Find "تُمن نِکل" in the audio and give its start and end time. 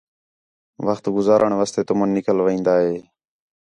1.87-2.37